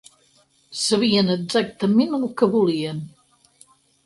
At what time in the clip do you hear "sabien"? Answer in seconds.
0.83-1.29